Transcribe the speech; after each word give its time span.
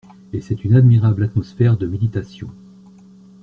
Et 0.33 0.41
c'est 0.41 0.63
une 0.65 0.73
admirable 0.73 1.21
atmosphère 1.25 1.77
de 1.77 1.85
méditation. 1.85 2.49